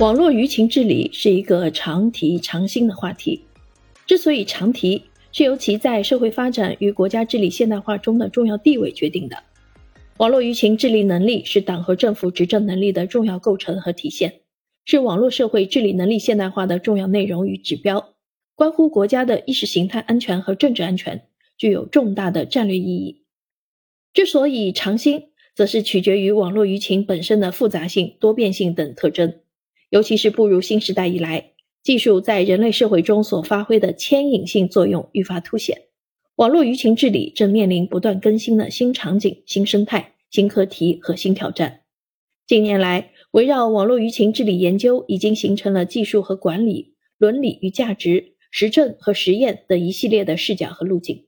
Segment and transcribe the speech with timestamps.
[0.00, 3.42] 网络舆情治理是一个常提常新的话题。
[4.06, 9.42] 之所以常提，是由其在社会发展与国家治理现代化中的重要地位决定的。
[10.18, 14.42] 网络舆情治理能力是党和政府执政能力的重要构成和体现，
[14.84, 18.14] 是网络社会治理能力现代化的重要内容与指标，
[18.54, 21.24] 关乎国家的意识形态安全和政治安全，
[21.56, 23.24] 具有重大的战略意义。
[24.14, 29.40] 之所以常新，则是取决于网络舆情本身的复杂性、多变性等特征。
[29.90, 31.52] 尤其是步入新时代以来，
[31.82, 35.82] 技术在人类社会中所发挥的牵引性作用愈发凸显。
[36.36, 41.80] 网络舆情治理正面临不断更新的新场景、新生态、新课题和新挑战。
[42.46, 51.26] 近年来，围绕网络舆情治理研究已经形成了技术和管理、伦理与价值、实证和实验等一系列的视角和路径。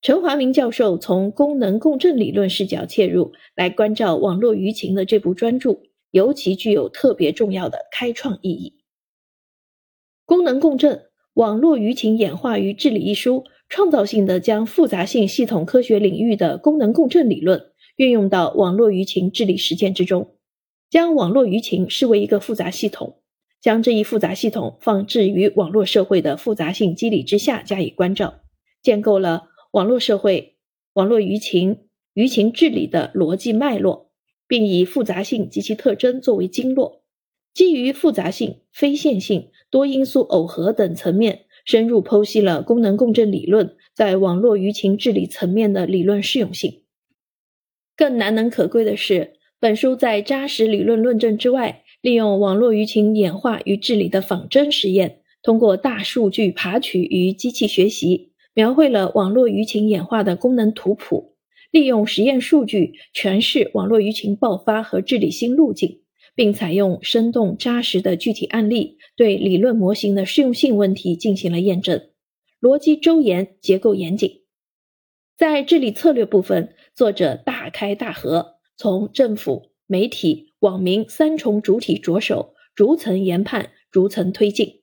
[0.00, 5.80] 陈华明教授从功能共振理论视角切入，来关照网络舆情的这部专著。
[6.14, 8.84] 尤其具有特别重要的开创意义。
[10.24, 20.36] 功能共振、网络舆情演化与治理一书，创造性的将复杂性系统科学领域的功能共振理论运用到网络舆情治理实践之中，
[20.88, 23.20] 将网络舆情视为一个复杂系统，
[23.60, 28.42] 将这一复杂系统放置于网络社会的复杂性机理之下加以关照，
[28.80, 30.58] 建构了网络社会、
[30.92, 34.03] 网络舆情、舆情治理的逻辑脉络。
[34.54, 37.02] 并以复杂性及其特征作为经络，
[37.52, 46.82] 基于复杂性、非线性、多因素耦合等层面，深入剖析了功能共振理论在网络舆情治理层面的理论适用性。
[47.96, 61.33] 更难能可贵的是，本书在扎实理论论证之外，利用网络舆情演化与治理的仿真实验，通过大数据爬取与机器学习，描绘了网络舆情演化的功能图谱。
[61.74, 66.02] 利用实验数据诠释网络舆情爆发和治理新路径，
[66.36, 72.00] 并采用生动扎实的具体案例，对理论模型的适用性问题进行了验证，
[72.60, 74.42] 逻辑周延，结构严谨。
[75.36, 84.82] 在治理策略部分，作者大开大合，从政府、媒体、网民三重主体着手，逐层研判，逐层推进，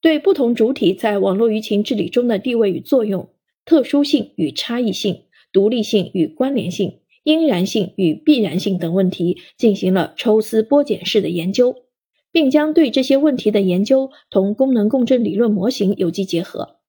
[0.00, 3.28] 对不同主体在网络舆情治理中的地位与作用、
[3.66, 5.23] 特殊性与差异性。
[5.54, 11.76] 独立性与关联性、应然性与必然性等问题进行了抽丝剥茧式的研究，
[12.32, 16.80] 并将对这些问题的研究同功能共振理论模型有机结合，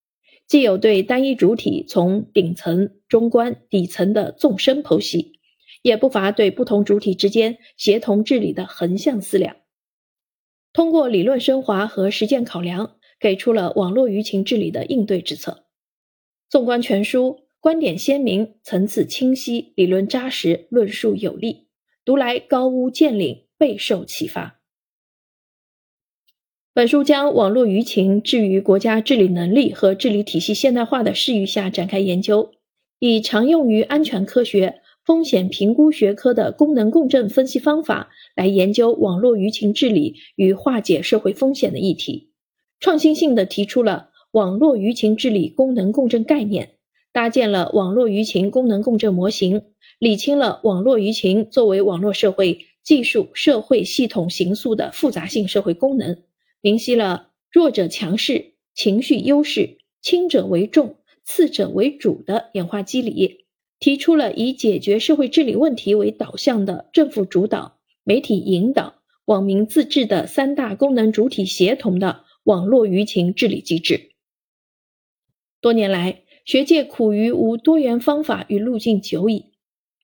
[0.48, 5.34] 既有对单一主体从顶层、中观、底层的纵深剖析，
[5.84, 9.58] 也不乏对不同主体之间协同治理的横向思量。
[10.74, 15.66] 通过理论升华和实践考量，给出了网络舆情治理的应对之策。
[16.50, 17.45] 纵观全书。
[17.66, 21.66] 观点鲜明，层次清晰，理论扎实，论述有力，
[22.06, 24.60] 读来高屋建瓴，备受启发。
[26.76, 32.52] 本书将网络舆情置于国家治理能力和治理体系现代化的视域下展开研究，
[33.00, 42.30] 以常用于安全科学、风险评估学科的功能共振分析方法来研究网络舆情治理与化解社会风险的议题，
[42.80, 46.75] 创新性的提出了网络舆情治理功能共振概念。
[47.16, 49.62] 搭建了网络舆情功能共振模型，
[50.00, 56.24] 理清了网络舆情作为网络社会技术社会系统形塑的复杂性社会功能，
[56.60, 63.46] 明晰了弱者强势、情绪优势、轻者为重、次者为主的演化机理，
[63.80, 74.12] 提出了以解决社会治理问题为导向的政府主导、媒体引导、网民自治的三大功能主体协同的网络舆情治理机制。
[75.62, 79.46] 多年来，学界苦于无多元方法与路径久矣。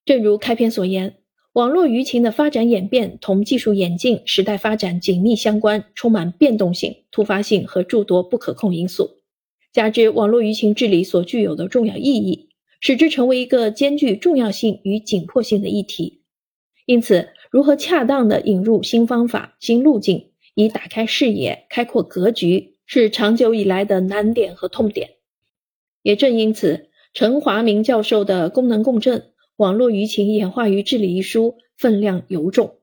[0.04, 1.14] 正如开篇所言，
[1.52, 9.18] 网络舆情的发展演变同技术演进、时代发展紧密相关，充满变动性、突发性和诸多不可控因素。
[9.72, 12.48] 加之网络舆情治理所具有的重要意义，
[12.80, 16.22] 使之成为一个兼具重要性与紧迫性的议题。
[16.86, 25.08] 因此，如何恰当地引入新方法、新路径，以打开视野、开阔格局，是长久以来的难点和痛点。
[26.02, 32.78] 也正因此，陈华明教授的《功能共振：网络舆情演化与治理》一书分量尤重。